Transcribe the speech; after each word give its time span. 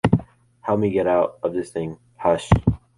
Help 0.61 0.79
me 0.79 0.89
get 0.89 1.05
out 1.05 1.37
of 1.43 1.53
this 1.53 1.69
thing. 1.69 1.99
Hush! 2.17 2.49